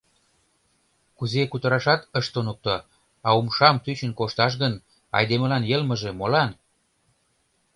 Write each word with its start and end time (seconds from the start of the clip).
Кузе 1.17 1.41
кутырашат 1.51 2.01
ыш 2.19 2.25
туныкто, 2.33 2.75
а 3.27 3.29
умшам 3.39 3.75
тӱчын 3.83 4.11
кошташ 4.19 4.53
гын, 4.61 4.73
айдемылан 5.17 5.63
йылмыже 5.71 6.11
молан? 6.19 6.49